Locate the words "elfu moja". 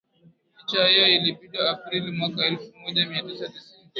2.45-3.05